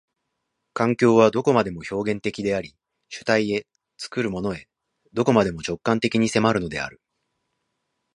[0.73, 2.75] 環境はどこまでも表現的であり、
[3.09, 3.67] 主体へ、
[3.99, 4.67] 作るものへ、
[5.13, 6.99] どこまでも直観的に迫るのである。